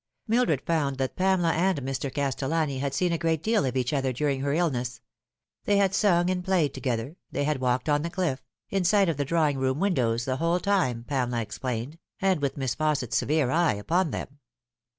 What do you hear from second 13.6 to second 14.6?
upon them.